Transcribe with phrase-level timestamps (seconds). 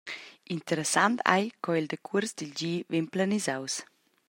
[0.55, 3.75] Interessant ei, co il decuors dil gi vegn planisaus.